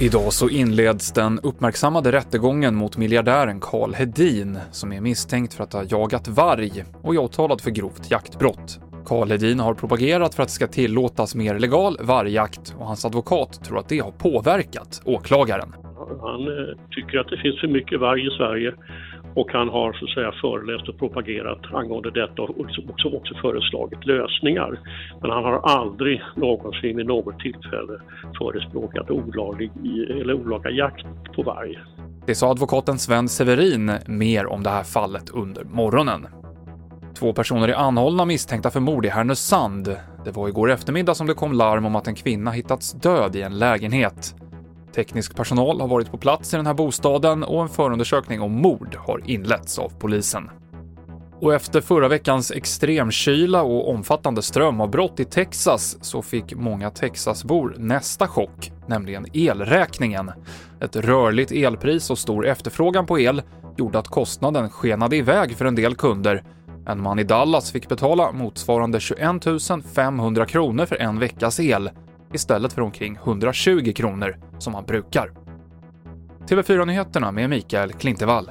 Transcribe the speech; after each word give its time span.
Idag 0.00 0.32
så 0.32 0.48
inleds 0.48 1.12
den 1.12 1.40
uppmärksammade 1.42 2.12
rättegången 2.12 2.74
mot 2.74 2.96
miljardären 2.96 3.60
Karl 3.60 3.94
Hedin 3.94 4.58
som 4.70 4.92
är 4.92 5.00
misstänkt 5.00 5.54
för 5.54 5.64
att 5.64 5.72
ha 5.72 5.84
jagat 5.84 6.28
varg 6.28 6.84
och 7.02 7.14
är 7.14 7.18
åtalad 7.18 7.60
för 7.60 7.70
grovt 7.70 8.10
jaktbrott. 8.10 8.80
Karl 9.04 9.30
Hedin 9.30 9.60
har 9.60 9.74
propagerat 9.74 10.34
för 10.34 10.42
att 10.42 10.48
det 10.48 10.54
ska 10.54 10.66
tillåtas 10.66 11.34
mer 11.34 11.58
legal 11.58 11.98
vargjakt 12.00 12.74
och 12.78 12.86
hans 12.86 13.04
advokat 13.04 13.64
tror 13.64 13.78
att 13.78 13.88
det 13.88 13.98
har 13.98 14.10
påverkat 14.10 15.02
åklagaren. 15.04 15.74
Han 16.20 16.40
eh, 16.48 16.76
tycker 16.90 17.18
att 17.18 17.28
det 17.28 17.36
finns 17.36 17.60
för 17.60 17.68
mycket 17.68 18.00
varg 18.00 18.26
i 18.26 18.30
Sverige 18.30 18.74
och 19.34 19.52
han 19.52 19.68
har 19.68 19.92
så 19.92 20.04
att 20.04 20.10
säga 20.10 20.32
föreläst 20.40 20.88
och 20.88 20.98
propagerat 20.98 21.60
angående 21.72 22.10
detta 22.10 22.42
och 22.42 22.60
också, 22.60 22.80
också 23.16 23.34
föreslagit 23.34 24.06
lösningar. 24.06 24.80
Men 25.20 25.30
han 25.30 25.44
har 25.44 25.58
aldrig 25.58 26.22
någonsin 26.36 26.96
vid 26.96 27.06
något 27.06 27.40
tillfälle 27.40 28.00
förespråkat 28.38 29.10
olaglig 29.10 29.70
eller 30.20 30.34
olaga 30.34 30.70
jakt 30.70 31.06
på 31.36 31.42
varg. 31.42 31.78
Det 32.26 32.34
sa 32.34 32.50
advokaten 32.50 32.98
Sven 32.98 33.28
Severin 33.28 33.92
mer 34.06 34.46
om 34.46 34.62
det 34.62 34.70
här 34.70 34.84
fallet 34.84 35.30
under 35.30 35.64
morgonen. 35.64 36.26
Två 37.18 37.32
personer 37.32 37.68
är 37.68 37.74
anhållna 37.74 38.24
misstänkta 38.24 38.70
för 38.70 38.80
mord 38.80 39.06
i 39.06 39.08
Härnösand. 39.08 39.96
Det 40.24 40.30
var 40.30 40.48
igår 40.48 40.70
eftermiddag 40.70 41.14
som 41.14 41.26
det 41.26 41.34
kom 41.34 41.52
larm 41.52 41.86
om 41.86 41.96
att 41.96 42.06
en 42.06 42.14
kvinna 42.14 42.50
hittats 42.50 42.92
död 42.92 43.36
i 43.36 43.42
en 43.42 43.58
lägenhet. 43.58 44.34
Teknisk 44.94 45.36
personal 45.36 45.80
har 45.80 45.88
varit 45.88 46.10
på 46.10 46.18
plats 46.18 46.54
i 46.54 46.56
den 46.56 46.66
här 46.66 46.74
bostaden 46.74 47.44
och 47.44 47.62
en 47.62 47.68
förundersökning 47.68 48.40
om 48.40 48.52
mord 48.52 48.96
har 48.98 49.22
inletts 49.24 49.78
av 49.78 49.92
polisen. 49.98 50.50
Och 51.40 51.54
efter 51.54 51.80
förra 51.80 52.08
veckans 52.08 52.50
extremkyla 52.50 53.62
och 53.62 53.90
omfattande 53.90 54.42
strömavbrott 54.42 55.20
i 55.20 55.24
Texas 55.24 55.96
så 56.00 56.22
fick 56.22 56.54
många 56.54 56.90
Texasbor 56.90 57.74
nästa 57.78 58.28
chock, 58.28 58.72
nämligen 58.86 59.26
elräkningen. 59.32 60.30
Ett 60.80 60.96
rörligt 60.96 61.52
elpris 61.52 62.10
och 62.10 62.18
stor 62.18 62.46
efterfrågan 62.46 63.06
på 63.06 63.18
el 63.18 63.42
gjorde 63.76 63.98
att 63.98 64.08
kostnaden 64.08 64.70
skenade 64.70 65.16
iväg 65.16 65.56
för 65.56 65.64
en 65.64 65.74
del 65.74 65.94
kunder. 65.94 66.44
En 66.86 67.02
man 67.02 67.18
i 67.18 67.24
Dallas 67.24 67.72
fick 67.72 67.88
betala 67.88 68.32
motsvarande 68.32 69.00
21 69.00 69.24
500 69.94 70.46
kronor 70.46 70.86
för 70.86 70.96
en 70.96 71.18
veckas 71.18 71.60
el 71.60 71.90
istället 72.34 72.72
för 72.72 72.82
omkring 72.82 73.16
120 73.16 73.92
kronor 73.96 74.36
som 74.58 74.74
han 74.74 74.86
brukar. 74.86 75.32
TV4-nyheterna 76.48 77.32
med 77.32 77.50
Mikael 77.50 77.92
Klintevall. 77.92 78.50